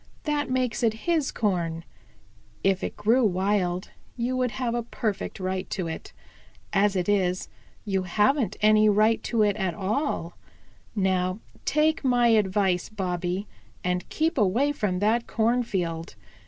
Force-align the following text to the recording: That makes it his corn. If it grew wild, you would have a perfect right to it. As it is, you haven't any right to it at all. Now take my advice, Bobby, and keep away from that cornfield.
That 0.23 0.49
makes 0.49 0.81
it 0.81 1.05
his 1.05 1.31
corn. 1.31 1.83
If 2.63 2.83
it 2.83 2.97
grew 2.97 3.23
wild, 3.23 3.91
you 4.17 4.35
would 4.35 4.49
have 4.53 4.73
a 4.73 4.81
perfect 4.81 5.39
right 5.39 5.69
to 5.69 5.85
it. 5.87 6.11
As 6.73 6.95
it 6.95 7.07
is, 7.07 7.49
you 7.85 8.01
haven't 8.01 8.57
any 8.61 8.89
right 8.89 9.21
to 9.25 9.43
it 9.43 9.55
at 9.57 9.75
all. 9.75 10.35
Now 10.95 11.37
take 11.65 12.03
my 12.03 12.29
advice, 12.29 12.89
Bobby, 12.89 13.45
and 13.83 14.09
keep 14.09 14.39
away 14.39 14.71
from 14.71 14.97
that 15.01 15.27
cornfield. 15.27 16.15